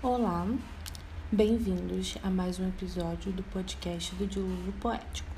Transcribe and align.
Olá, 0.00 0.46
bem-vindos 1.32 2.16
a 2.22 2.30
mais 2.30 2.60
um 2.60 2.68
episódio 2.68 3.32
do 3.32 3.42
podcast 3.42 4.14
do 4.14 4.28
Dilúvio 4.28 4.72
Poético. 4.74 5.28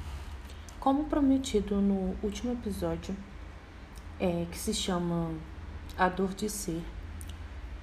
Como 0.78 1.04
prometido 1.04 1.80
no 1.80 2.14
último 2.22 2.52
episódio, 2.52 3.16
é, 4.20 4.46
que 4.50 4.58
se 4.58 4.74
chama 4.74 5.32
A 5.96 6.10
Dor 6.10 6.34
de 6.34 6.50
Ser, 6.50 6.82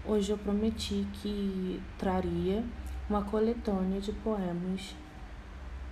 hoje 0.05 0.31
eu 0.31 0.37
prometi 0.37 1.07
que 1.13 1.81
traria 1.97 2.63
uma 3.09 3.23
coletânea 3.23 3.99
de 3.99 4.11
poemas 4.11 4.95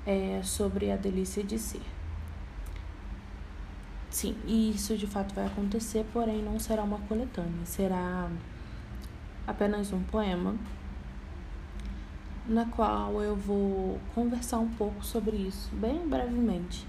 é, 0.05 0.39
sobre 0.43 0.91
a 0.91 0.95
delícia 0.95 1.43
de 1.43 1.57
ser. 1.57 1.81
Sim, 4.11 4.37
e 4.45 4.69
isso 4.69 4.95
de 4.95 5.07
fato 5.07 5.33
vai 5.33 5.47
acontecer, 5.47 6.05
porém 6.13 6.43
não 6.43 6.59
será 6.59 6.83
uma 6.83 6.99
coletânea, 6.99 7.65
será 7.65 8.29
apenas 9.47 9.91
um 9.93 10.01
poema 10.03 10.55
na 12.47 12.65
qual 12.65 13.21
eu 13.21 13.35
vou 13.35 13.99
conversar 14.13 14.59
um 14.59 14.69
pouco 14.69 15.03
sobre 15.03 15.35
isso, 15.35 15.69
bem 15.73 16.07
brevemente, 16.07 16.85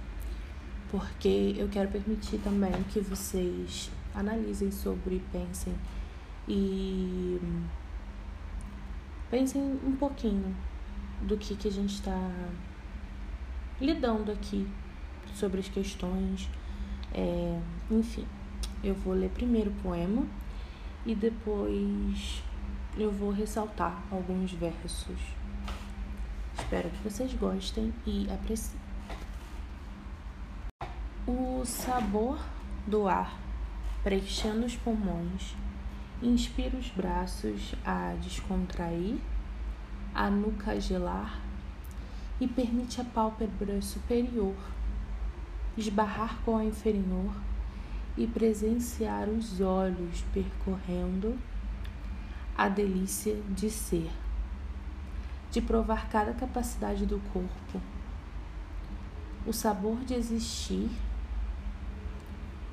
porque 0.91 1.55
eu 1.57 1.69
quero 1.69 1.89
permitir 1.91 2.39
também 2.39 2.73
que 2.91 3.01
vocês 3.01 3.91
analisem 4.15 4.71
sobre, 4.71 5.23
pensem 5.33 5.75
e 6.47 7.41
pensem 9.31 9.63
um 9.85 9.97
pouquinho 9.97 10.55
do 11.23 11.37
que, 11.37 11.57
que 11.57 11.69
a 11.69 11.73
gente 11.73 11.95
está 11.95 12.31
lidando 13.81 14.31
aqui 14.31 14.69
sobre 15.35 15.61
as 15.61 15.69
questões. 15.69 16.49
É, 17.15 17.59
enfim, 17.91 18.27
eu 18.85 18.95
vou 18.95 19.15
ler 19.15 19.31
primeiro 19.31 19.71
o 19.71 19.75
poema 19.83 20.27
e 21.07 21.15
depois 21.15 22.43
eu 22.99 23.13
vou 23.13 23.31
ressaltar 23.31 24.03
alguns 24.11 24.53
versos. 24.53 25.19
Espero 26.59 26.91
que 26.91 27.05
vocês 27.05 27.33
gostem 27.35 27.95
e 28.05 28.29
apreciem. 28.31 28.81
O 31.27 31.65
sabor 31.65 32.39
do 32.87 33.07
ar 33.07 33.39
preenchendo 34.03 34.67
os 34.67 34.77
pulmões 34.77 35.55
inspira 36.23 36.77
os 36.77 36.89
braços 36.91 37.75
a 37.85 38.15
descontrair, 38.21 39.17
a 40.15 40.29
nuca 40.29 40.81
gelar 40.81 41.41
e 42.41 42.49
permite 42.49 43.01
a 43.01 43.05
pálpebra 43.05 43.81
superior 43.81 44.57
esbarrar 45.77 46.39
com 46.45 46.57
a 46.57 46.65
inferior 46.65 47.33
e 48.17 48.27
presenciar 48.27 49.29
os 49.29 49.61
olhos 49.61 50.25
percorrendo 50.33 51.37
a 52.57 52.69
delícia 52.69 53.37
de 53.51 53.69
ser, 53.69 54.11
de 55.51 55.61
provar 55.61 56.09
cada 56.09 56.33
capacidade 56.33 57.05
do 57.05 57.21
corpo, 57.33 57.81
o 59.47 59.53
sabor 59.53 59.99
de 60.05 60.15
existir 60.15 60.91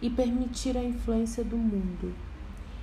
e 0.02 0.10
permitir 0.10 0.78
a 0.78 0.84
influência 0.84 1.44
do 1.44 1.58
mundo, 1.58 2.14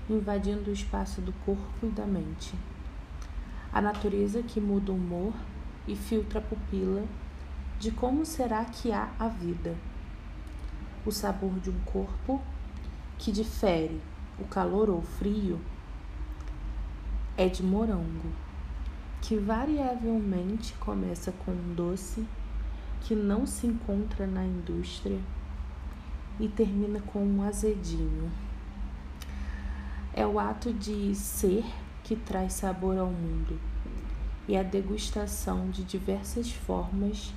invadindo 0.08 0.70
o 0.70 0.72
espaço 0.72 1.20
do 1.20 1.32
corpo 1.44 1.86
e 1.86 1.88
da 1.88 2.04
mente. 2.04 2.54
A 3.72 3.80
natureza 3.80 4.42
que 4.42 4.60
muda 4.60 4.92
o 4.92 4.96
humor 4.96 5.32
e 5.86 5.96
filtra 5.96 6.38
a 6.38 6.42
pupila 6.42 7.04
de 7.78 7.90
como 7.90 8.26
será 8.26 8.64
que 8.64 8.92
há 8.92 9.10
a 9.18 9.28
vida. 9.28 9.74
O 11.04 11.10
sabor 11.10 11.58
de 11.60 11.70
um 11.70 11.80
corpo 11.80 12.42
que 13.18 13.32
difere 13.32 14.00
o 14.38 14.44
calor 14.44 14.90
ou 14.90 14.98
o 14.98 15.02
frio 15.02 15.58
é 17.38 17.48
de 17.48 17.62
morango, 17.62 18.30
que 19.22 19.36
variavelmente 19.36 20.74
começa 20.74 21.32
com 21.32 21.52
um 21.52 21.74
doce 21.74 22.26
que 23.00 23.14
não 23.14 23.46
se 23.46 23.66
encontra 23.66 24.26
na 24.26 24.44
indústria 24.44 25.18
e 26.38 26.48
termina 26.48 27.00
com 27.00 27.24
um 27.24 27.42
azedinho. 27.42 28.30
É 30.12 30.26
o 30.26 30.38
ato 30.38 30.72
de 30.72 31.14
ser 31.14 31.64
que 32.04 32.14
traz 32.14 32.54
sabor 32.54 32.98
ao 32.98 33.06
mundo 33.06 33.58
e 34.46 34.56
a 34.56 34.62
degustação 34.62 35.70
de 35.70 35.82
diversas 35.84 36.50
formas 36.52 37.32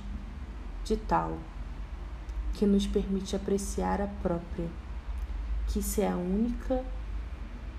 de 0.84 0.96
tal 0.96 1.38
que 2.54 2.64
nos 2.64 2.86
permite 2.86 3.36
apreciar 3.36 4.00
a 4.00 4.06
própria, 4.06 4.68
que 5.68 5.82
se 5.82 6.02
é 6.02 6.14
única 6.14 6.84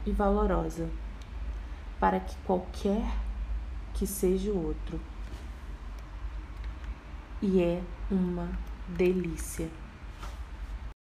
e 0.06 0.12
valorosa 0.12 0.90
para 2.00 2.20
que 2.20 2.36
qualquer 2.46 3.04
que 3.94 4.06
seja 4.06 4.52
o 4.52 4.68
outro. 4.68 5.00
E 7.42 7.62
é 7.62 7.82
uma 8.12 8.50
delícia. 8.88 9.70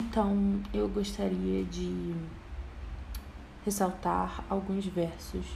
Então, 0.02 0.60
eu 0.74 0.88
gostaria 0.88 1.64
de 1.64 2.14
ressaltar 3.64 4.44
alguns 4.48 4.86
versos. 4.86 5.46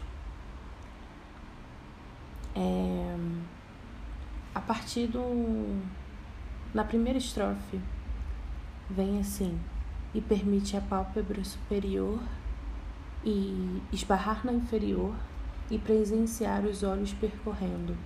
É, 2.54 3.16
a 4.54 4.60
partir 4.60 5.08
do. 5.08 5.82
Na 6.72 6.84
primeira 6.84 7.18
estrofe, 7.18 7.80
vem 8.88 9.20
assim: 9.20 9.58
e 10.14 10.20
permite 10.20 10.76
a 10.76 10.80
pálpebra 10.80 11.42
superior 11.44 12.20
e 13.24 13.82
esbarrar 13.92 14.44
na 14.44 14.52
inferior 14.52 15.14
e 15.70 15.78
presenciar 15.78 16.64
os 16.64 16.82
olhos 16.82 17.12
percorrendo, 17.12 17.96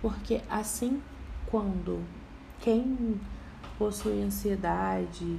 porque 0.00 0.40
assim 0.48 1.02
quando 1.46 2.02
quem 2.60 3.20
possui 3.78 4.22
ansiedade, 4.22 5.38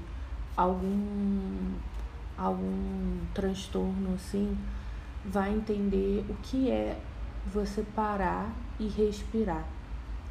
algum 0.56 1.74
algum 2.38 3.20
transtorno 3.34 4.16
assim, 4.16 4.58
vai 5.24 5.54
entender 5.54 6.26
o 6.30 6.34
que 6.44 6.70
é 6.70 7.00
você 7.46 7.84
parar 7.96 8.52
e 8.80 8.88
respirar. 8.88 9.66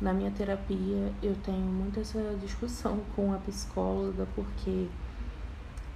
Na 0.02 0.12
minha 0.12 0.32
terapia, 0.32 1.12
eu 1.22 1.36
tenho 1.44 1.64
muito 1.64 2.00
essa 2.00 2.36
discussão 2.40 3.02
com 3.14 3.32
a 3.32 3.38
psicóloga 3.38 4.26
porque 4.34 4.88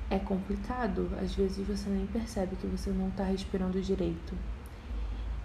é 0.08 0.16
complicado. 0.16 1.10
Às 1.20 1.34
vezes 1.34 1.66
você 1.66 1.90
nem 1.90 2.06
percebe 2.06 2.54
que 2.54 2.68
você 2.68 2.90
não 2.90 3.08
está 3.08 3.24
respirando 3.24 3.82
direito. 3.82 4.32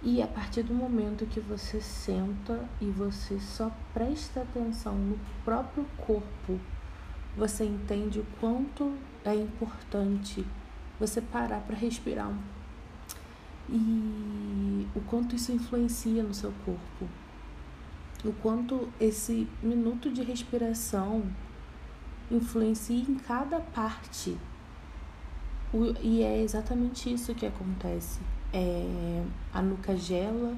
E 0.00 0.22
a 0.22 0.28
partir 0.28 0.62
do 0.62 0.72
momento 0.72 1.26
que 1.26 1.40
você 1.40 1.80
senta 1.80 2.64
e 2.80 2.84
você 2.84 3.40
só 3.40 3.68
presta 3.92 4.42
atenção 4.42 4.94
no 4.94 5.18
próprio 5.44 5.84
corpo, 5.96 6.60
você 7.36 7.64
entende 7.64 8.20
o 8.20 8.26
quanto 8.38 8.96
é 9.24 9.34
importante 9.34 10.46
você 11.00 11.20
parar 11.20 11.62
para 11.62 11.74
respirar 11.74 12.32
e 13.68 14.86
o 14.94 15.00
quanto 15.00 15.34
isso 15.34 15.50
influencia 15.50 16.22
no 16.22 16.32
seu 16.32 16.52
corpo. 16.64 17.21
O 18.24 18.32
quanto 18.34 18.88
esse 19.00 19.48
minuto 19.62 20.10
de 20.10 20.22
respiração 20.22 21.24
influencia 22.30 22.96
em 22.96 23.16
cada 23.16 23.60
parte 23.60 24.36
e 26.02 26.22
é 26.22 26.42
exatamente 26.42 27.12
isso 27.12 27.34
que 27.34 27.46
acontece. 27.46 28.20
É, 28.52 29.24
a 29.54 29.62
nuca 29.62 29.96
gela, 29.96 30.54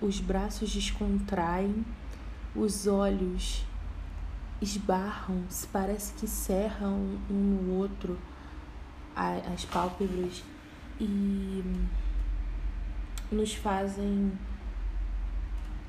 os 0.00 0.20
braços 0.20 0.72
descontraem, 0.72 1.84
os 2.54 2.86
olhos 2.86 3.64
esbarram, 4.60 5.42
parece 5.72 6.12
que 6.14 6.28
cerram 6.28 7.18
um 7.28 7.34
no 7.34 7.74
outro 7.74 8.16
as 9.14 9.64
pálpebras 9.64 10.42
e 11.00 11.62
nos 13.30 13.52
fazem 13.54 14.32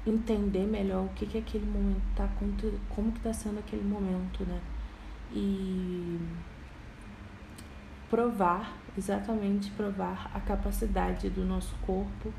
entender 0.05 0.65
melhor 0.65 1.05
o 1.05 1.09
que 1.09 1.25
que 1.25 1.37
aquele 1.37 1.65
momento 1.65 2.01
tá 2.15 2.29
como 2.89 3.11
que 3.11 3.19
tá 3.21 3.33
sendo 3.33 3.59
aquele 3.59 3.83
momento, 3.83 4.43
né? 4.45 4.59
E 5.31 6.19
provar, 8.09 8.77
exatamente 8.97 9.71
provar 9.71 10.29
a 10.33 10.39
capacidade 10.39 11.29
do 11.29 11.43
nosso 11.43 11.75
corpo 11.85 12.31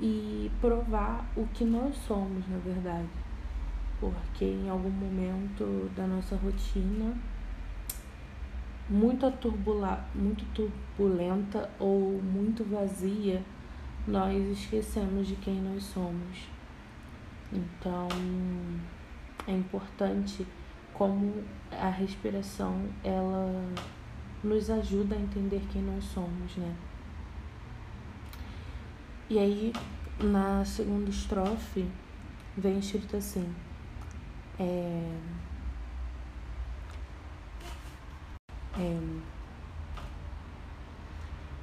e 0.00 0.50
provar 0.60 1.26
o 1.36 1.46
que 1.48 1.64
nós 1.64 1.96
somos, 1.96 2.46
na 2.48 2.58
verdade. 2.58 3.08
Porque 3.98 4.44
em 4.44 4.68
algum 4.68 4.90
momento 4.90 5.90
da 5.96 6.06
nossa 6.06 6.36
rotina, 6.36 7.16
muito, 8.88 9.28
turbula, 9.32 10.06
muito 10.14 10.44
turbulenta 10.54 11.68
ou 11.80 12.22
muito 12.22 12.62
vazia, 12.62 13.42
nós 14.06 14.36
esquecemos 14.58 15.26
de 15.26 15.34
quem 15.36 15.60
nós 15.60 15.82
somos. 15.82 16.55
Então, 17.52 18.08
é 19.46 19.52
importante 19.52 20.46
como 20.92 21.44
a 21.70 21.88
respiração 21.88 22.88
ela 23.04 23.72
nos 24.42 24.70
ajuda 24.70 25.14
a 25.14 25.20
entender 25.20 25.62
quem 25.72 25.82
nós 25.82 26.04
somos, 26.04 26.56
né? 26.56 26.74
E 29.28 29.38
aí, 29.38 29.72
na 30.20 30.64
segunda 30.64 31.10
estrofe 31.10 31.88
vem 32.56 32.78
escrito 32.78 33.16
assim. 33.16 33.54
É, 34.58 35.18
é, 38.78 39.00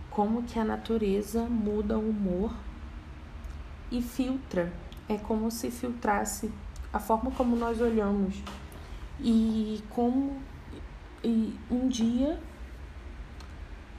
como 0.09 0.43
que 0.43 0.59
a 0.59 0.63
natureza 0.63 1.43
muda 1.45 1.97
o 1.97 2.09
humor 2.09 2.53
e 3.91 4.01
filtra. 4.01 4.71
É 5.07 5.17
como 5.17 5.51
se 5.51 5.69
filtrasse 5.69 6.51
a 6.91 6.99
forma 6.99 7.31
como 7.31 7.55
nós 7.55 7.81
olhamos. 7.81 8.41
E 9.19 9.83
como 9.89 10.41
e 11.23 11.57
um 11.71 11.87
dia 11.87 12.39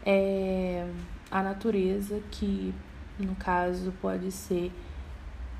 é, 0.05 0.87
a 1.31 1.43
natureza, 1.43 2.21
que 2.31 2.75
no 3.19 3.35
caso 3.35 3.93
pode 4.01 4.31
ser 4.31 4.71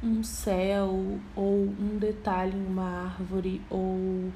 um 0.03 0.23
céu 0.23 1.19
ou 1.35 1.65
um 1.81 1.97
detalhe 1.99 2.57
em 2.57 2.67
uma 2.67 3.05
árvore 3.07 3.63
ou 3.71 4.31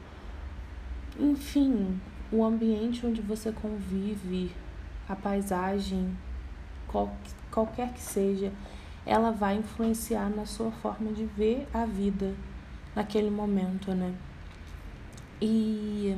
enfim, 1.19 2.01
o 2.31 2.45
ambiente 2.45 3.05
onde 3.05 3.21
você 3.21 3.51
convive, 3.51 4.53
a 5.09 5.17
paisagem, 5.17 6.17
qual, 6.87 7.13
qualquer 7.51 7.93
que 7.93 8.01
seja, 8.01 8.53
ela 9.07 9.31
vai 9.31 9.57
influenciar 9.57 10.29
na 10.29 10.45
sua 10.47 10.71
forma 10.71 11.13
de 11.13 11.25
ver 11.25 11.67
a 11.73 11.85
vida 11.85 12.35
naquele 12.95 13.31
momento, 13.31 13.93
né? 13.93 14.15
E 15.41 16.15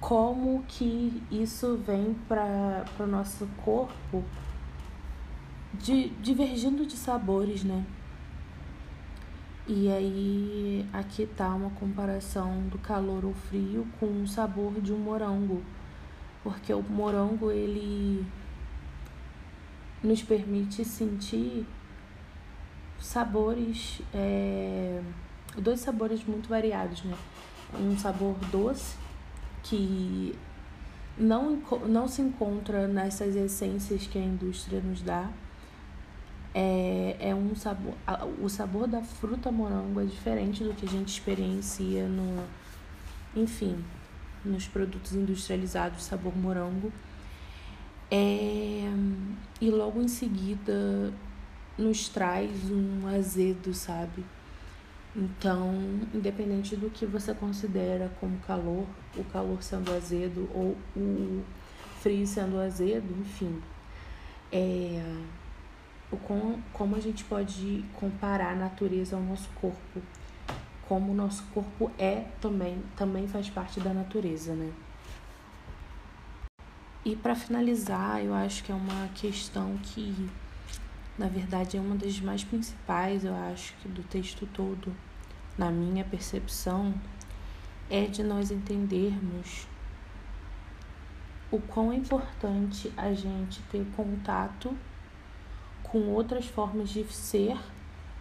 como 0.00 0.64
que 0.68 1.22
isso 1.30 1.76
vem 1.76 2.14
para 2.28 2.84
o 3.00 3.06
nosso 3.06 3.46
corpo 3.64 4.22
de, 5.74 6.10
divergindo 6.20 6.86
de 6.86 6.96
sabores, 6.96 7.64
né? 7.64 7.84
E 9.66 9.90
aí 9.90 10.86
aqui 10.92 11.26
tá 11.26 11.48
uma 11.54 11.70
comparação 11.70 12.68
do 12.68 12.78
calor 12.78 13.24
ou 13.24 13.34
frio 13.34 13.86
com 13.98 14.22
o 14.22 14.28
sabor 14.28 14.80
de 14.80 14.92
um 14.92 14.98
morango 14.98 15.62
porque 16.44 16.74
o 16.74 16.82
morango 16.82 17.50
ele 17.50 18.22
nos 20.04 20.22
permite 20.22 20.84
sentir 20.84 21.66
sabores, 23.00 24.00
é, 24.12 25.02
dois 25.56 25.80
sabores 25.80 26.22
muito 26.24 26.48
variados, 26.48 27.02
né? 27.02 27.16
Um 27.80 27.98
sabor 27.98 28.36
doce 28.52 28.96
que 29.62 30.38
não, 31.18 31.62
não 31.88 32.06
se 32.06 32.20
encontra 32.20 32.86
nessas 32.86 33.34
essências 33.34 34.06
que 34.06 34.18
a 34.18 34.22
indústria 34.22 34.80
nos 34.80 35.02
dá. 35.02 35.30
É, 36.54 37.16
é 37.18 37.34
um 37.34 37.54
sabor, 37.56 37.94
o 38.40 38.48
sabor 38.48 38.86
da 38.86 39.02
fruta 39.02 39.50
morango 39.50 40.00
é 40.00 40.04
diferente 40.04 40.62
do 40.62 40.72
que 40.72 40.86
a 40.86 40.88
gente 40.88 41.08
experiencia 41.08 42.06
no, 42.06 42.44
enfim, 43.34 43.84
nos 44.44 44.68
produtos 44.68 45.14
industrializados 45.14 46.04
sabor 46.04 46.36
morango. 46.36 46.92
É, 48.10 48.90
e 49.60 49.70
logo 49.70 50.00
em 50.00 50.08
seguida 50.08 51.12
nos 51.76 52.08
traz 52.08 52.70
um 52.70 53.06
azedo, 53.08 53.74
sabe? 53.74 54.24
Então, 55.16 55.72
independente 56.12 56.76
do 56.76 56.90
que 56.90 57.06
você 57.06 57.32
considera 57.34 58.10
como 58.20 58.38
calor, 58.40 58.86
o 59.16 59.24
calor 59.24 59.62
sendo 59.62 59.92
azedo 59.92 60.48
ou 60.52 60.76
o 60.96 61.42
frio 62.00 62.26
sendo 62.26 62.58
azedo, 62.58 63.14
enfim, 63.20 63.62
é, 64.52 65.02
o 66.10 66.16
com, 66.16 66.58
como 66.72 66.96
a 66.96 67.00
gente 67.00 67.24
pode 67.24 67.84
comparar 67.94 68.52
a 68.52 68.56
natureza 68.56 69.16
ao 69.16 69.22
nosso 69.22 69.48
corpo 69.60 70.02
como 70.88 71.12
o 71.12 71.14
nosso 71.14 71.44
corpo 71.54 71.90
é 71.98 72.24
também, 72.40 72.82
também 72.96 73.26
faz 73.26 73.48
parte 73.48 73.80
da 73.80 73.92
natureza, 73.92 74.54
né? 74.54 74.70
E 77.04 77.14
para 77.14 77.34
finalizar, 77.34 78.24
eu 78.24 78.32
acho 78.32 78.64
que 78.64 78.72
é 78.72 78.74
uma 78.74 79.08
questão 79.14 79.76
que, 79.82 80.30
na 81.18 81.28
verdade, 81.28 81.76
é 81.76 81.80
uma 81.80 81.94
das 81.96 82.18
mais 82.18 82.42
principais, 82.42 83.26
eu 83.26 83.34
acho, 83.34 83.74
do 83.84 84.02
texto 84.04 84.46
todo, 84.54 84.90
na 85.58 85.70
minha 85.70 86.02
percepção, 86.02 86.94
é 87.90 88.06
de 88.06 88.22
nós 88.22 88.50
entendermos 88.50 89.66
o 91.50 91.60
quão 91.60 91.92
é 91.92 91.96
importante 91.96 92.90
a 92.96 93.12
gente 93.12 93.60
ter 93.70 93.84
contato 93.94 94.74
com 95.82 96.08
outras 96.08 96.46
formas 96.46 96.88
de 96.88 97.04
ser 97.12 97.58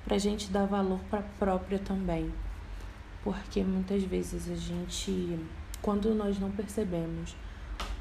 para 0.03 0.15
a 0.15 0.19
gente 0.19 0.51
dar 0.51 0.65
valor 0.65 1.00
para 1.09 1.19
a 1.19 1.29
própria 1.39 1.79
também. 1.79 2.31
Porque 3.24 3.63
muitas 3.63 4.03
vezes 4.03 4.51
a 4.51 4.56
gente, 4.56 5.39
quando 5.81 6.13
nós 6.13 6.38
não 6.38 6.51
percebemos 6.51 7.33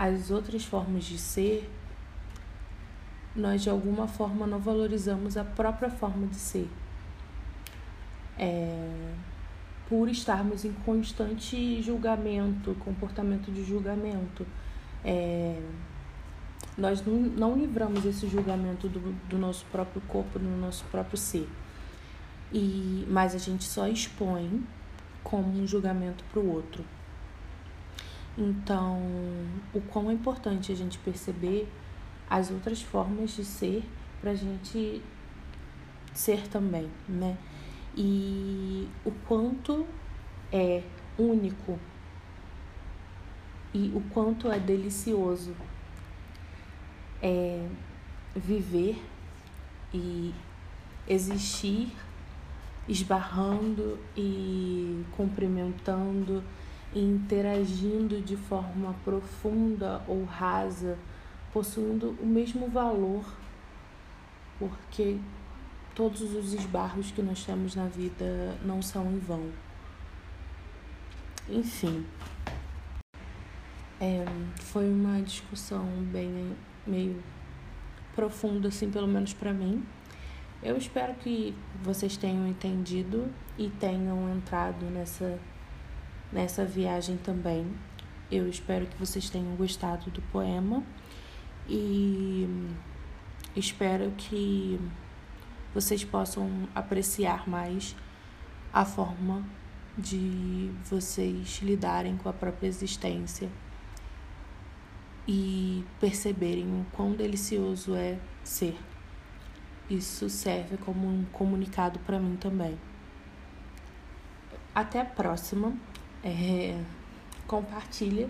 as 0.03 0.33
outras 0.33 0.65
formas 0.65 1.05
de 1.05 1.17
ser, 1.17 1.71
nós 3.37 3.63
de 3.63 3.71
alguma 3.71 4.09
forma 4.09 4.49
não 4.49 4.59
valorizamos 4.59 5.37
a 5.37 5.45
própria 5.45 5.89
forma 5.89 6.27
de 6.27 6.35
ser. 6.35 6.69
É, 8.37 9.13
por 9.89 10.09
estarmos 10.09 10.65
em 10.65 10.73
constante 10.73 11.81
julgamento, 11.81 12.75
comportamento 12.81 13.53
de 13.53 13.65
julgamento. 13.65 14.45
É, 15.05 15.63
nós 16.77 17.05
não, 17.07 17.15
não 17.15 17.57
livramos 17.57 18.05
esse 18.05 18.27
julgamento 18.27 18.89
do, 18.89 19.13
do 19.29 19.39
nosso 19.39 19.65
próprio 19.67 20.03
corpo, 20.09 20.37
do 20.37 20.61
nosso 20.61 20.85
próprio 20.87 21.17
ser. 21.17 21.49
E, 22.53 23.07
mas 23.09 23.37
a 23.37 23.39
gente 23.39 23.63
só 23.63 23.87
expõe 23.87 24.67
como 25.23 25.63
um 25.63 25.65
julgamento 25.65 26.25
para 26.33 26.41
o 26.41 26.53
outro. 26.53 26.85
Então, 28.37 29.01
o 29.75 29.81
quão 29.81 30.11
é 30.11 30.15
importante 30.15 30.73
a 30.73 30.75
gente 30.75 30.99
perceber 30.99 31.69
as 32.29 32.51
outras 32.51 32.81
formas 32.81 33.31
de 33.33 33.45
ser 33.45 33.85
para 34.21 34.31
a 34.31 34.35
gente 34.35 35.03
ser 36.15 36.49
também, 36.49 36.89
né? 37.09 37.37
E 37.97 38.89
o 39.05 39.11
quanto 39.27 39.87
é 40.51 40.83
único 41.19 41.79
e 43.75 43.91
o 43.95 44.01
quanto 44.13 44.51
é 44.51 44.59
delicioso 44.59 45.55
é 47.23 47.67
viver 48.35 49.03
e 49.95 50.35
existir 51.09 51.93
esbarrando 52.89 53.99
e 54.17 55.05
cumprimentando 55.17 56.43
interagindo 56.95 58.21
de 58.21 58.37
forma 58.37 58.95
profunda 59.05 60.03
ou 60.07 60.25
rasa, 60.25 60.99
possuindo 61.53 62.17
o 62.21 62.27
mesmo 62.27 62.69
valor, 62.69 63.25
porque 64.59 65.19
todos 65.95 66.21
os 66.21 66.55
esbarros 66.55 67.11
que 67.11 67.23
nós 67.23 67.45
temos 67.45 67.75
na 67.75 67.87
vida 67.87 68.57
não 68.65 68.81
são 68.81 69.11
em 69.11 69.19
vão. 69.19 69.51
Enfim, 71.49 72.07
é, 74.01 74.25
foi 74.61 74.89
uma 74.89 75.21
discussão 75.21 75.85
bem 76.11 76.57
meio 76.87 77.23
profunda, 78.15 78.69
assim, 78.69 78.91
pelo 78.91 79.07
menos 79.07 79.33
para 79.33 79.53
mim. 79.53 79.85
Eu 80.63 80.77
espero 80.77 81.15
que 81.15 81.55
vocês 81.83 82.17
tenham 82.17 82.47
entendido 82.47 83.29
e 83.59 83.69
tenham 83.69 84.29
entrado 84.35 84.87
nessa, 84.87 85.39
nessa 86.33 86.65
viagem 86.65 87.17
também. 87.17 87.67
Eu 88.31 88.49
espero 88.49 88.87
que 88.87 88.97
vocês 88.97 89.29
tenham 89.29 89.55
gostado 89.57 90.11
do 90.11 90.23
poema 90.23 90.83
e 91.69 92.49
espero 93.55 94.11
que 94.17 94.81
vocês 95.75 96.05
possam 96.05 96.69
apreciar 96.75 97.49
mais 97.49 97.95
a 98.73 98.85
forma 98.85 99.45
de 99.97 100.71
vocês 100.85 101.61
lidarem 101.63 102.17
com 102.17 102.29
a 102.29 102.33
própria 102.33 102.67
existência 102.67 103.51
e 105.29 105.85
perceberem 106.01 106.65
o 106.65 106.87
quão 106.93 107.13
delicioso 107.13 107.95
é 107.95 108.19
ser. 108.43 108.77
Isso 109.89 110.31
serve 110.31 110.79
como 110.79 111.07
um 111.07 111.25
comunicado 111.27 111.99
para 112.01 112.19
mim 112.19 112.37
também. 112.37 112.79
Até 114.75 115.01
a 115.01 115.05
próxima. 115.05 115.75
É, 116.25 116.81
compartilha 117.47 118.29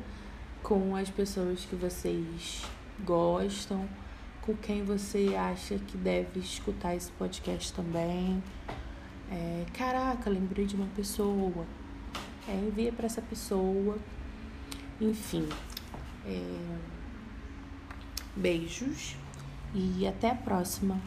com 0.63 0.97
as 0.97 1.11
pessoas 1.11 1.65
que 1.65 1.77
vocês 1.77 2.63
gostam, 3.05 3.89
com 4.41 4.57
quem 4.57 4.85
você 4.85 5.35
acha 5.37 5.79
que 5.79 5.97
deve 5.97 6.41
escutar 6.41 6.95
esse 6.95 7.11
podcast 7.13 7.73
também. 7.73 8.43
É, 9.31 9.65
caraca, 9.73 10.29
lembrei 10.29 10.67
de 10.67 10.75
uma 10.75 10.89
pessoa. 10.97 11.67
É, 12.49 12.55
envia 12.55 12.93
para 12.93 13.07
essa 13.07 13.23
pessoa. 13.23 13.97
Enfim. 15.01 15.49
É, 16.27 16.79
beijos 18.35 19.17
e 19.75 20.07
até 20.07 20.31
a 20.31 20.35
próxima. 20.35 21.01